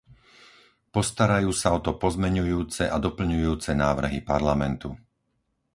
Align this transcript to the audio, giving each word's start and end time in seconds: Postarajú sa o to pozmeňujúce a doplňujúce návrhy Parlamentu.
Postarajú 0.95 1.51
sa 1.61 1.69
o 1.77 1.77
to 1.85 1.91
pozmeňujúce 2.03 2.83
a 2.89 2.97
doplňujúce 3.05 3.71
návrhy 3.83 4.19
Parlamentu. 4.31 4.89